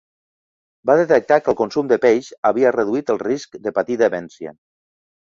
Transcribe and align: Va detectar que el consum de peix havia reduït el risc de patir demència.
Va 0.89 0.93
detectar 0.99 1.35
que 1.47 1.51
el 1.51 1.57
consum 1.59 1.91
de 1.91 1.99
peix 2.05 2.29
havia 2.49 2.71
reduït 2.75 3.11
el 3.15 3.19
risc 3.25 3.59
de 3.67 3.75
patir 3.77 3.99
demència. 4.03 4.55